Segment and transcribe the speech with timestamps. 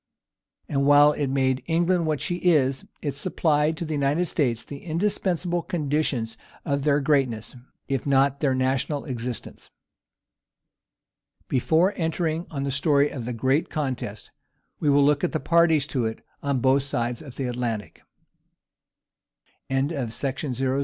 [0.67, 4.79] And while it made England what she is, it supplied to the United States the
[4.83, 6.25] indispensable condition
[6.65, 7.55] of their greatness,
[7.87, 9.69] if not of their national existence.
[11.47, 14.31] Before entering on the story of the great contest,
[14.79, 18.01] we will look at the parties to it on both sides of the Atlantic.
[19.69, 19.99] Montcalm and Wolfe.
[19.99, 20.01] CHAPTER I.
[20.01, 20.07] 1745
[20.49, 20.79] 1755.